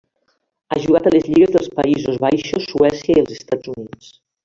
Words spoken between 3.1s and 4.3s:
i els Estats Units.